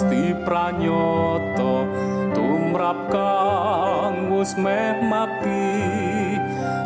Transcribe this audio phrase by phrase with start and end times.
[0.00, 1.84] Gusti pranyata
[2.32, 5.76] tumrap kang wis meh mati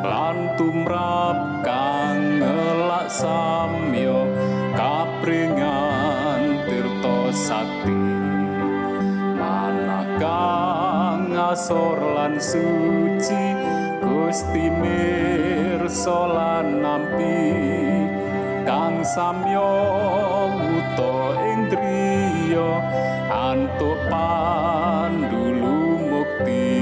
[0.02, 4.26] lan tumrap kang ngelak samyo
[4.75, 8.02] kapringan tirta sakti.
[9.38, 13.44] Manah kang asor lan suci
[14.02, 17.46] Gusti mirsa lan nampi
[18.66, 19.70] kang samyo
[20.50, 21.70] wuto ing
[22.54, 22.78] driya
[23.34, 26.78] antuk pandulu mukti.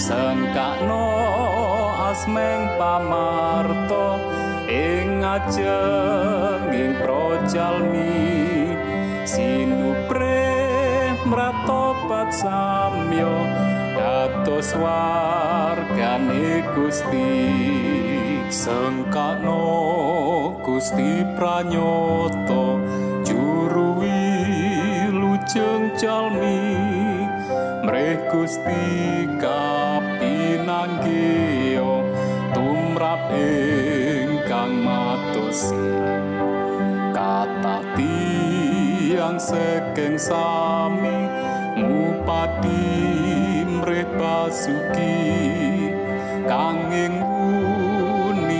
[0.00, 1.04] Sengkakno
[2.08, 4.16] asmeng pamarto
[4.64, 8.72] ing ajenging projalmi.
[9.28, 10.48] Sinupre
[11.28, 13.36] mratobat samyo
[13.96, 17.36] dados wargane Gusti.
[18.48, 19.60] Sengkakno
[20.64, 22.14] Gusti pranyata
[22.54, 22.93] juru
[25.44, 26.88] wilujeng jalmi.
[27.84, 30.24] Mreh Gusti kapinanggih
[32.56, 35.76] tumrap ingkang matosi
[37.12, 41.28] kata tiang saking sami
[41.76, 42.88] ngupati
[43.68, 45.12] mreh basuki.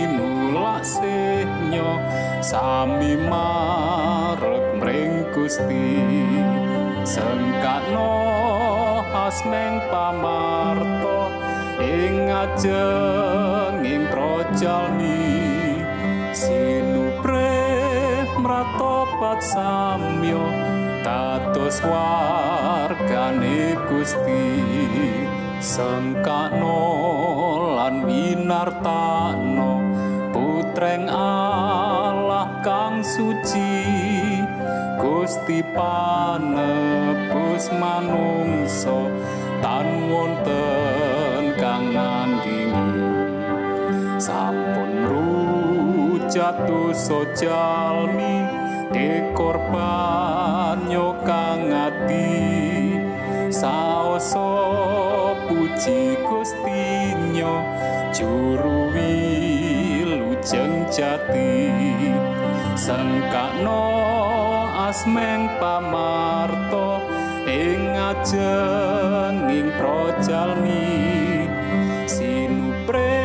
[0.05, 1.97] Nulak sehnyo
[2.45, 5.97] sami marek mring Gusti
[7.05, 8.17] sengkakno
[9.13, 11.29] asmeng pamarto
[11.77, 15.45] ing ajenging projalmi.
[16.33, 17.61] Sinupre
[18.41, 20.43] mratobat samyo
[21.05, 24.49] dados wargane Gusti.
[25.61, 26.81] Sengkakno
[27.79, 29.71] lan winartano
[30.35, 33.94] putreng Allah kang suci
[35.25, 39.09] Gusti panebus manungsa
[39.57, 43.09] tan wonten ngandingi.
[44.21, 48.45] Sampun rujatuh sojalmi
[48.93, 52.29] dekorban nyokang ati
[53.49, 54.53] saoso
[55.49, 57.65] puji gustinyo
[58.13, 61.73] juru wilujeng jati.
[62.77, 64.05] Sengkakno
[64.85, 67.01] asmeng pamarto
[67.49, 71.01] ing ngajenging projalmi.
[72.05, 73.17] Sinupre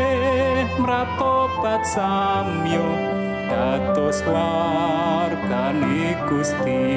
[0.80, 2.88] mratobat samyo
[3.52, 6.96] dados wargane Gusti.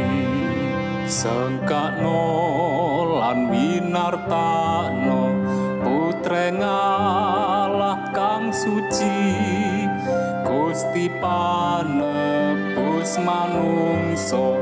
[1.04, 2.24] Sengkakno
[3.19, 5.24] lan winartano
[5.83, 9.36] putreng Allah kang suci
[10.48, 11.12] Gusti
[13.04, 14.56] panebus manungso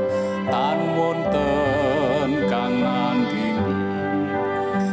[0.50, 3.78] tan wonten kang ngandini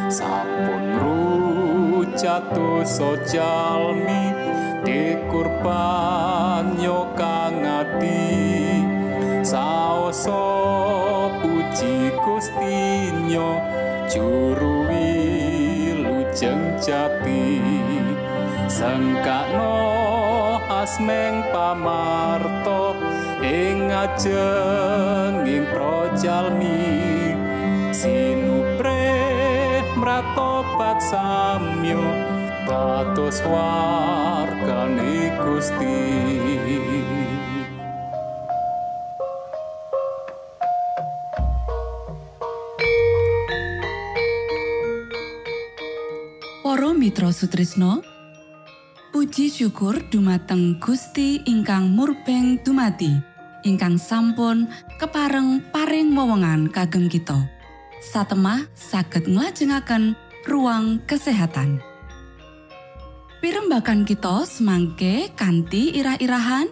[0.05, 4.37] sampun rujatuh sojalmi
[4.85, 8.37] dikurban nyokang ati
[9.41, 10.45] saoso
[11.41, 13.57] puji gustinyo
[14.13, 17.57] juru wilujeng jati.
[18.69, 19.81] Sengkakno
[20.69, 22.18] asmeng pamarto
[23.49, 26.85] ing ngajenging projalmi
[27.89, 29.09] sinupre
[29.97, 32.05] mratobat samyo
[32.69, 35.97] dados wargane Gusti.
[46.61, 48.05] Para Mitra Sutrisno
[49.09, 53.28] Puji syukur dumateng Gusti ingkang murbeng dumati
[53.67, 57.47] ingkang sampun kepareng paring wewenngan kagem kita.
[57.99, 60.15] Satemah saged nglajengaken
[60.47, 61.83] ruang kesehatan.
[63.39, 66.67] Pirembakan kita semangke kanthi irah-irahan.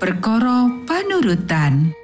[0.00, 2.03] Perkara panurutan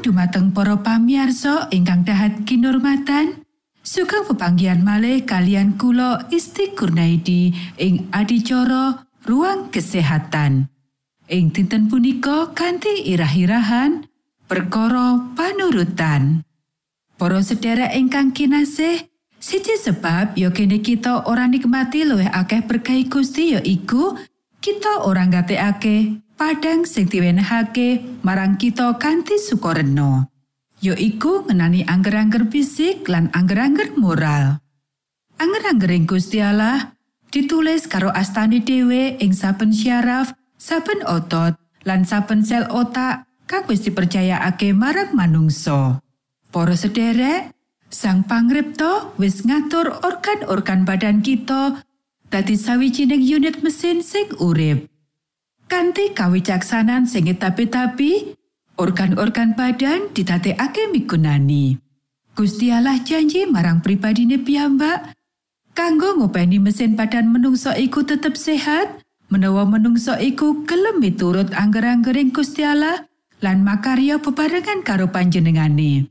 [0.00, 3.44] Dumateng para pamiarsa ingkang dahat kinurmatan
[3.84, 10.72] sugeng pepanggihan malih kalian kula Isti Kurnaidi ing adicara ruang kesehatan
[11.28, 14.08] ing dinten punika kanthi irah-irahan
[14.48, 16.48] perkara panurutan.
[17.20, 19.04] Para sedherek ingkang kinasih,
[19.36, 24.16] siji sebab ya kene kita ora nikmati luwih akeh berkah Gusti ya iku
[24.64, 30.24] kita ora ngatekake padang sing diwenehake marang kita kanthi sukarena.
[30.80, 34.64] Ya iku ngenani angger-angger fisik lan angger-angger moral.
[35.36, 36.96] Angger-anggering Gusti Allah
[37.28, 43.84] ditulis karo astani dhewe ing saben syaraf, saben otot, lan saben sel otak kang wis
[43.84, 46.00] dipercayakake marang manungsa.
[46.48, 47.52] Para sederek,
[47.90, 51.82] Sang Pangripta wis ngatur organ-organ badan kita
[52.30, 54.89] dadi sawijining unit mesin sing urip.
[55.70, 58.34] Kanthi kawicaksanan sing tapi-tapi,
[58.74, 61.78] organ-organ badan didadekake migunani.
[62.34, 65.14] Gusti Allah janji marang pribadine piyambak
[65.78, 68.98] kanggo ngopeni mesin badan menungso iku tetep sehat
[69.30, 73.06] menawa menungso iku gelem miturut angger-anggering Gusti Allah
[73.38, 76.10] lan makarya bebarengan karo panjenengane.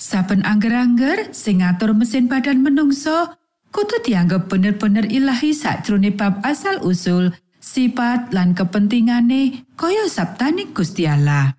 [0.00, 3.34] Saben angger-angger sing ngatur mesin badan menungso
[3.76, 7.36] kudu dianggep bener-bener ilahi sakjroning bab asal usul
[7.68, 11.52] sifat lan kepentingane kaya sabtaning Gusti Allah.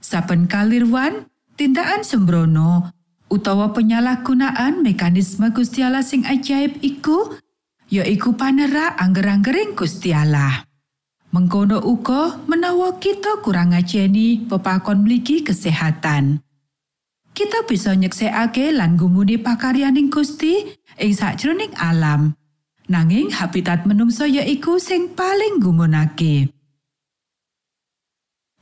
[0.00, 1.28] Saben kalirwan,
[1.60, 2.88] tindakan sembrono
[3.28, 7.36] utawa penyalahgunaan mekanisme Gusti Allah sing ajaib iku
[7.92, 10.64] ya iku panerak angger-anggering Gusti Allah.
[11.34, 16.40] Mengkono uga menawa kita kurang ngajeni pepakon mligi kesehatan.
[17.34, 22.38] Kita bisa nyeksekake lan gumuni pakaryaning Gusti ing sakjroning alam.
[22.84, 26.52] Nanging habitat menungso ya iku sing paling gumunake.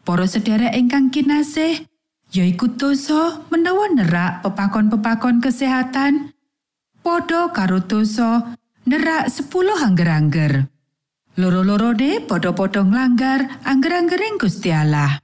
[0.07, 1.87] Para sedherek ingkang kinasih,
[2.31, 6.31] yaiku dosa menawa nerak pepakon-pepakon kesehatan
[7.03, 8.55] padha karo dosa
[8.87, 9.51] nerak 10
[9.91, 10.71] angger-angger.
[11.35, 15.19] Loro-lorone padha-padha nglanggar angger-anggering Gusti Allah.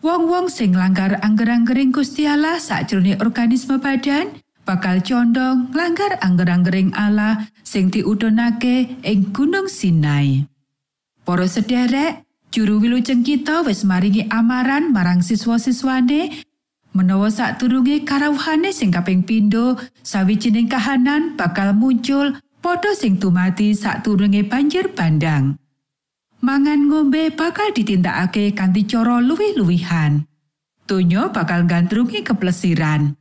[0.00, 7.88] Wong-wong sing nglanggar angger-anggering Gusti Allah sakjroning organisme badan bakal condong nglanggar angger-anggering Allah sing
[7.88, 10.42] diudhunake ing Gunung Sinai.
[11.22, 16.42] Para sederek, juru wilujeng kita wis maringi amaran marang siswa-siswane
[16.90, 24.90] menawa sakdurunge karawuhane sing kaping pindho sawijining kahanan bakal muncul padha sing dumati sakdurunge banjir
[24.90, 25.54] bandang.
[26.46, 30.22] mangan ngombe bakal ditindakake kanthi cara luwih-luwihan.
[30.86, 33.18] Donya bakal gandrungi keplesiran.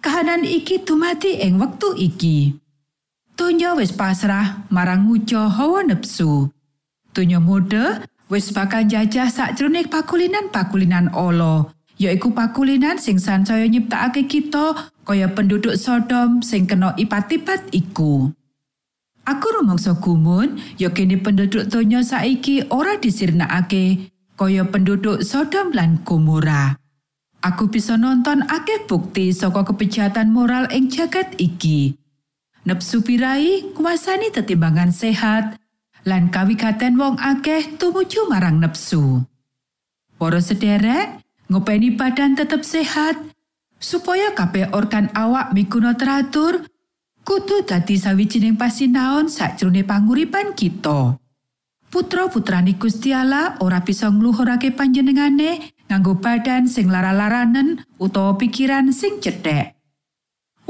[0.00, 2.56] Kahanan iki dumati ing wektu iki.
[3.36, 6.48] Donya wis pasrah marang ngujo hawa nepsu.
[7.12, 11.68] Donya mode wis bakal jajah sakjroning pakulinan-pakulinan ala,
[12.00, 18.32] yaiku pakulinan sing sansaya nyiptakake kita kaya penduduk Sodom sing kena ipat-ipat iku.
[19.28, 26.79] Aku rumangsa gumun, ya kene penduduk donya saiki ora disirnakake kaya penduduk Sodom lan Gomora.
[27.40, 31.96] Aku bisa nonton akeh bukti saka kepejahatan moral ing jagat iki.
[32.68, 35.56] Nepsu pirai kuasani tetimbangan sehat
[36.04, 39.24] lan kawigaten wong akeh tumuju marang nepsu.
[40.20, 43.16] Para sederek, ngopeni badan tetep sehat
[43.80, 46.60] supaya kabeh organ awak mikuno teratur
[47.24, 51.16] kudu dadi sawijining pasinaon sakjroning panguripan kita.
[51.88, 59.74] Putra-putrani Gusti Allah ora bisa ngluhurake panjenengane nganggo badan sing lara-laranen utawa pikiran sing cedhek.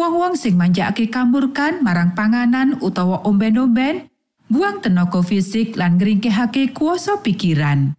[0.01, 4.09] Wong-wong sing manjakake kamurkan marang panganan utawa omben-omben,
[4.49, 7.93] buang tenaga fisik lan ngringkehake kuasa pikiran.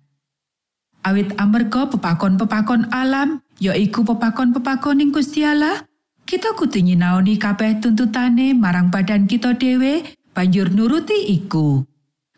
[1.05, 5.45] Awit amarga pepakon-pepakon alam, ya iku pepakon-pepakon ing Gusti
[6.25, 11.83] kita kudu nyinaoni kabeh tuntutane marang badan kita dhewe banjur nuruti iku.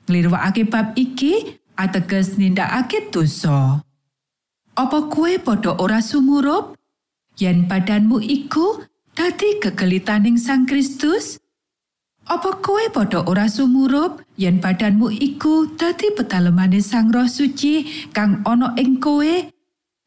[0.09, 3.85] Nglirwakake bab iki ateges nindakake dosa.
[4.73, 6.73] Apa kue padha ora sumurup?
[7.37, 8.81] Yen badanmu iku
[9.13, 11.37] dadi kegelitaning Sang Kristus?
[12.25, 18.73] Apa kowe padha ora sumurup yen badanmu iku dadi petalemane Sang Roh Suci kang ana
[18.81, 19.45] ing kowe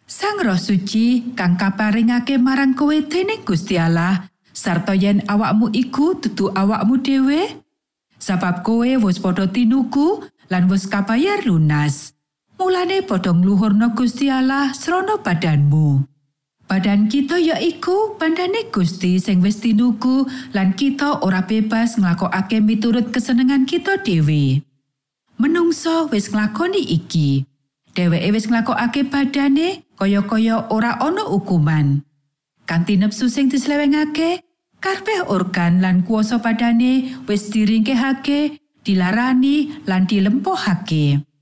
[0.02, 6.50] Sang Roh Suci kang kaparingake marang kowe dening Gusti Allah, sarta yen awakmu iku dudu
[6.50, 7.62] awakmu dhewe,
[8.18, 12.15] sabab kowe wis padha tinuku lan wis kabayar lunas.
[12.56, 16.08] Mulane padha ngluhurna Gusti Allah srana badanmu.
[16.66, 20.24] Badan kita ya iku bandane Gusti sing wis tinuku
[20.56, 24.64] lan kita ora bebas nglakokake miturut kesenengan kita dhewe.
[25.36, 27.44] Menungso wis nglakoni iki.
[27.92, 32.02] Dheweke wis nglakokake badane kaya-kaya ora ana hukuman.
[32.66, 34.42] Kanthi nepsu sing dislewengake,
[34.80, 41.35] kabeh organ lan kuasa padane wis diringkehake, dilarani lan dilempohake.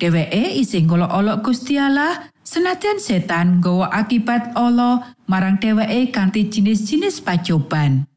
[0.00, 8.08] Dheweke isih ngolok-olok Gusti Allah senajan setan nggawa akibat ala marang dheweke kanthi jinis-jinis pacoban.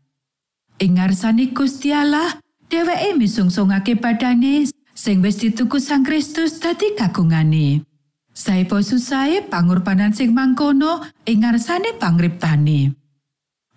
[0.80, 2.40] Ing ngarsane Gusti Allah,
[2.72, 7.84] dheweke misungsungake badane sing wis dituku Sang Kristus dadi kagungane.
[8.32, 12.96] Saipo susahe pangorbanan sing mangkono ing ngarsane pangriptane.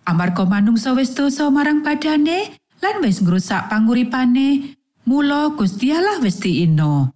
[0.06, 4.78] Amarga manungsa wis dosa marang badane lan wis ngrusak panguripane,
[5.10, 7.15] mula Gusti Allah wis diino.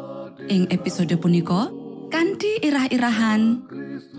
[0.47, 1.67] Ing episode punika
[2.07, 3.67] kanthi irah-irahan.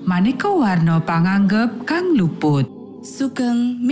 [0.04, 2.82] Maneka warna panganggep kang luput.
[3.02, 3.82] sugeng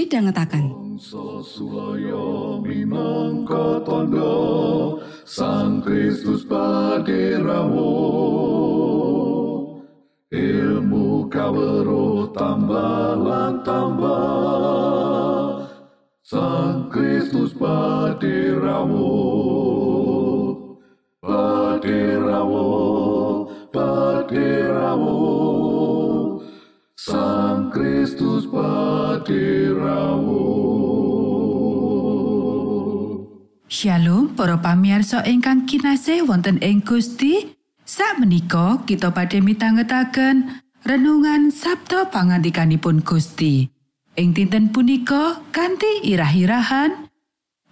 [2.62, 7.90] minangka tondo Sang Kristus paderamu
[10.31, 13.19] Ilmu kawero tambah
[13.66, 15.66] tambah
[16.23, 19.19] Sang Kristus paderamu
[21.81, 25.16] Paderamu Paderamu
[26.93, 30.45] Sang Kristus paderamu
[33.64, 37.57] Shalom para pamirsa ingkang kinasih wonten ing Gusti.
[37.88, 43.73] Sakmenika kita badhe mitangetaken renungan Sabda pangandikanipun Gusti.
[44.21, 47.09] Ing dinten punika kanthi irah-irahan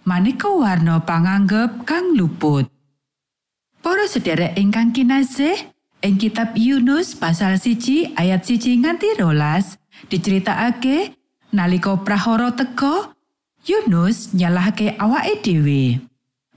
[0.01, 2.78] maneka warna panganggep kang luput.
[3.79, 5.55] Para sedherek ingkang kinasih,
[6.03, 9.79] ing kitab Yunus pasal siji ayat siji nganti rolas
[10.11, 11.15] diceritakake
[11.55, 13.15] nalika prahara teka
[13.63, 16.03] Yunus nyalahke awake dhewe.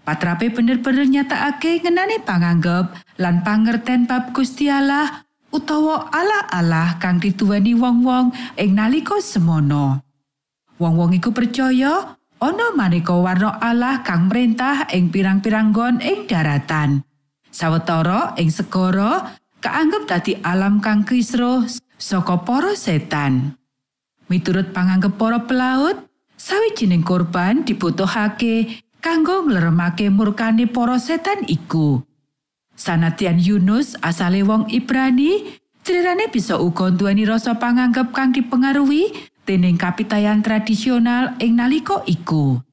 [0.03, 2.91] Patrape bener-bener nyatakake ngenani panganggep
[3.23, 5.23] lan pangerten bab Gusti Allah
[5.55, 10.03] utawa Allah-Allah kang dituweni wong-wong ing nalika semono.
[10.83, 17.07] Wong-wong iku percaya ana maneka warna Allah kang merintah ing pirang-pirang nggon ing daratan.
[17.53, 21.69] Sawetara ing segara kaanggep dadi alam kang kisruh
[22.01, 23.61] saka para setan.
[24.33, 26.09] Miturut panganggep para pelaut,
[26.41, 32.01] sawijining korban dibutuhake kanggo ngleremake murkane para setan iku.
[32.73, 39.12] Sanadyan Yunus asale wong Ibrani, ceritane bisa uga nduweni rasa panganggep kang dipengaruhi
[39.45, 42.65] dening kapitayan tradisional ing nalika iku.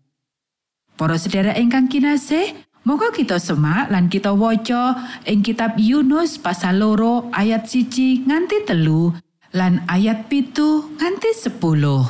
[0.96, 2.56] Para sedherek ingkang kinasih,
[2.88, 4.96] Moga kita semak lan kita waca
[5.28, 9.12] ing kitab Yunus pasal loro ayat siji nganti telu
[9.52, 12.08] lan ayat pitu nganti sepuluh.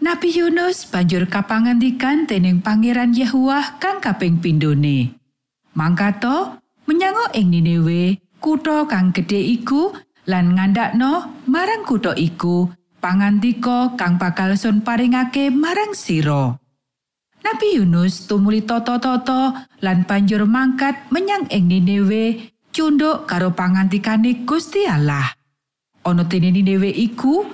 [0.00, 5.12] Nabi Yunus banjur kapangandikan dening Pangeran Yahuwah kang kaping pindhone.
[5.76, 6.56] Mangkato
[6.88, 9.92] menyang ing Niniwe, kutha kang gedhe iku
[10.24, 12.72] lan ngandakno marang kutha iku
[13.02, 16.56] pangandika kang bakal sun paringake marang sira.
[17.40, 25.32] Nabi Yunus tumuli toto-toto lan banjur mangkat menyang ing Niniwe cunduk karo pangantikane Gusti Allah.
[26.04, 27.48] Ana dene Niniwe iku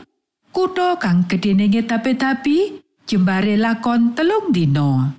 [0.51, 5.15] kutha kang gedene tapi-tapi jembare lakon telung dina.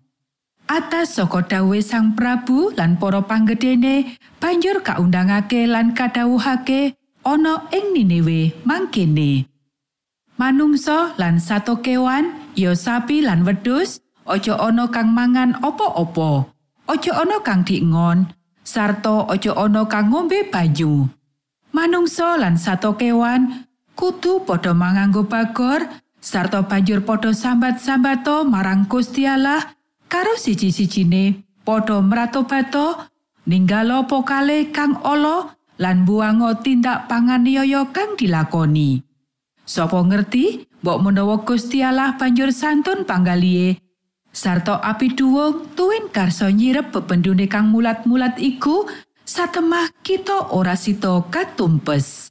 [0.68, 8.52] Atas saka dawuhe Sang Prabu lan para panggedene banjur kaundangake lan kadhawuhake ana ing Niniwe
[8.68, 9.48] mangkene.
[10.36, 16.52] Manungsa lan sato kewan, ya sapi lan wedhus, aja ana kang mangan apa-apa.
[16.88, 18.32] Aja ana kang diingon,
[18.64, 21.08] sarta aja ana kang ngombe banyu.
[21.72, 25.84] Manungsa lan sato kewan kudu padha manganggo bagor
[26.24, 29.76] sarta banjur padha sambat-sambato marang Gusti Allah
[30.08, 33.08] karo siji-sijine padha mratobato
[33.48, 39.04] ninggalo pokale kang ala lan buango tindak panganiaya kang dilakoni.
[39.68, 43.87] Sopo ngerti, mbok menawa Gusti Allah banjur santun panggalihe
[44.38, 48.86] sarta api duwung tuwin karso nyirep bebendune kang mulat-mulat iku
[49.26, 52.30] satemah kita ora sita katumpes.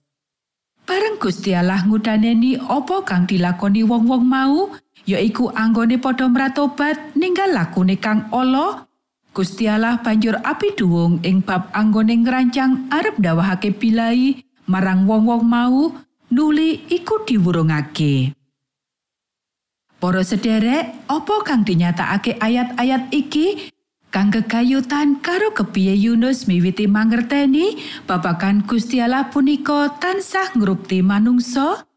[0.87, 4.71] Bareng Gusti Allah ngudaneni apa kang dilakoni wong-wong mau,
[5.03, 8.87] yaiku anggone padha mratobat ninggal lakune kang ala.
[9.35, 15.91] Gusti Allah banjur api duwung ing bab anggone ngrancang arep ndawahake bilai marang wong-wong mau
[16.31, 18.36] nuli iku diwurungake.
[19.97, 23.73] Para sederek, apa kang dinyatakake ayat-ayat iki
[24.13, 31.89] kang gegayutan karo kepiye Yunus miwiti mangerteni babagan Gusti Allah punika tansah ngrupti manungsa?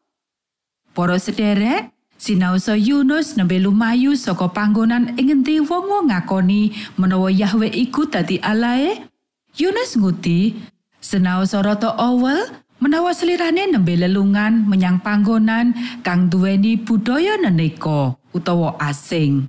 [0.96, 8.08] Para sederek, sinaosa Yunus nembe lumayu saka panggonan ing ngendi wong-wong ngakoni menawa Yahwe iku
[8.08, 9.12] dadi Allahe.
[9.60, 10.56] Yunus nguti,
[11.04, 12.48] senaosa rata awel
[12.80, 19.48] menawa selirane nembe lelungan menyang panggonan kang duweni budaya neneka utawa asing.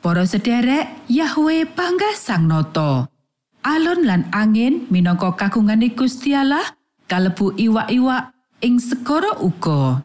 [0.00, 3.12] Para sederek, Yahwe panggah sang nata.
[3.60, 6.64] Alon lan angin minangka kagungane Gusti Allah
[7.04, 8.32] kalebu iwak-iwak
[8.64, 10.00] ing segara uga.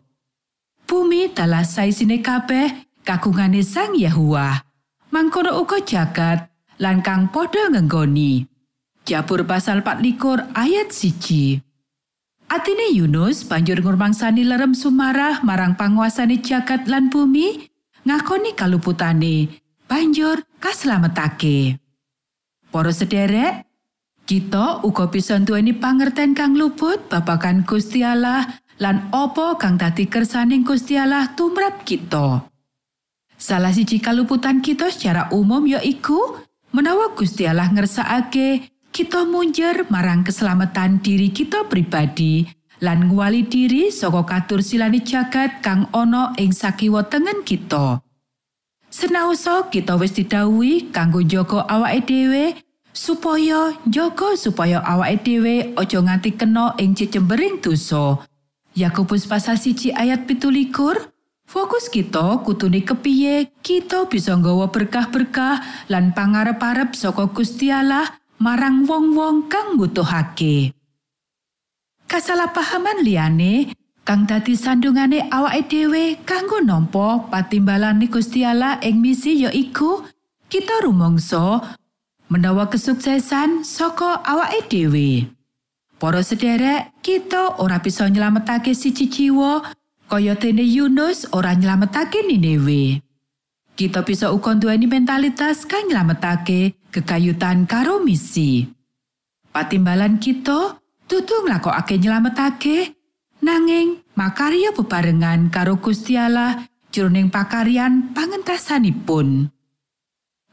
[0.85, 4.59] Bumi dalah saisine kabeh kagungane Sang Yahuwa.
[5.09, 8.45] Mangkono uga jagat lan kang padha ngenggoni.
[9.07, 11.64] Jabur pasal 24 ayat siji.
[12.45, 17.65] Atine Yunus banjur ngurmangsani lerem sumarah marang panguasane jagat lan bumi,
[18.05, 19.49] ngakoni kaluputane,
[19.89, 21.81] banjur kaslametake.
[22.69, 23.65] Para sederek,
[24.29, 28.45] kita uga bisa nduweni pangerten kang luput babagan Gusti Allah
[28.77, 32.45] lan apa kang dadi kersaning Gusti Allah tumrap kita.
[33.35, 36.39] Salah siji kaluputan kita secara umum ya iku
[36.73, 42.47] menawa Gusti Allah ngersakake kita munjer marang keselamatan diri kita pribadi
[42.79, 47.99] lan nguali diri saka katur silani jagat kang ana ing sakiwa tengen kita.
[48.87, 52.55] Senaosa kita wis didhawuhi kanggo njaga awake dhewe
[52.95, 58.23] supaya njaga supaya awake dhewe aja nganti kena ing cecembering dosa.
[58.79, 61.11] Yakobus pasal siji ayat pitulikur,
[61.43, 65.59] fokus kita kutune kepiye kita bisa nggawa berkah-berkah
[65.91, 68.07] lan pangarep-arep saka Gusti Allah
[68.39, 70.73] marang wong-wong kang mbutuhake.
[72.05, 73.73] Kasalahpahaman liyane
[74.05, 80.05] kang dadi sandungane awake dhewe kanggo nampa patimbalane Gusti Allah ing misi ya iku
[80.45, 81.65] kita rumangsa
[82.29, 85.35] menawa kesuksesan saka awake dhewe.
[85.95, 89.63] Para sederek, kita ora bisa nyelametake siji jiwa
[90.11, 93.01] kaya dene Yunus ora nyelametake Niniwe.
[93.75, 98.63] Kita bisa uga nduweni mentalitas kang nyelametake kekayutan karo misi.
[99.51, 102.95] Patimbalan kita dudu nglakokake nyelametake
[103.43, 106.63] nanging makarya bebarengan karo Gusti Allah
[106.95, 109.51] jroning pakaryan pangentasanipun.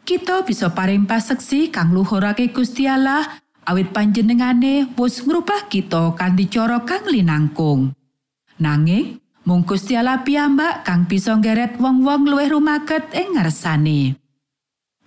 [0.02, 3.22] Kita bisa paring paseksi kang luhurake Gusti Allah
[3.70, 7.94] awit panjenengane wis ngrubah kita kanthi cara kang linangkung.
[8.58, 14.21] Nanging mung Gusti Allah piyambak kang bisa nggeret wong-wong luwih rumaket ing ngarsane.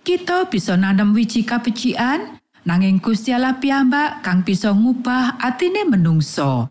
[0.06, 6.70] Kita bisa nanam wiji kabecikan, nanging Gusti piyambak kang bisa ngubah atine menungso.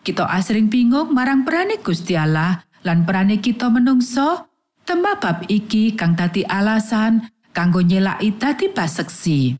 [0.00, 4.48] Kita asring bingung marang perane Gusti Allah lan perane kita menungso,
[4.88, 9.52] tembak bab iki kang dadi alasan kanggo nyelaki dadi paseksi.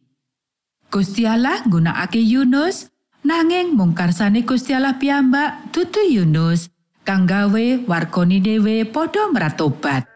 [0.88, 2.88] Gusti Allah nggunakake Yunus
[3.28, 6.72] nanging mung karsane Gusti piyambak dudu Yunus
[7.04, 10.15] kang gawe wargane dhewe padha meratobat.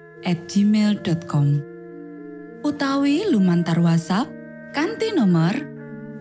[0.25, 1.47] at gmail.com
[2.61, 4.29] utawi lumantar WhatsApp
[4.75, 5.53] kanti nomor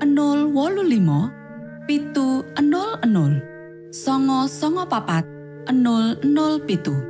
[0.01, 5.27] 025 pitu 00 songo songo papat
[5.69, 6.25] 00
[6.65, 7.10] pitu